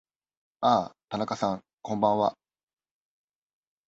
[0.61, 2.35] ああ、田中さん、こんばんは。